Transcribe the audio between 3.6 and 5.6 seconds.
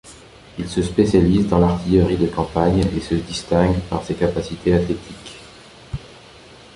par ses capacités athlétiques.